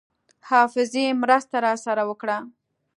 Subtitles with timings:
[0.49, 2.37] حافظې مرسته راسره وکړه.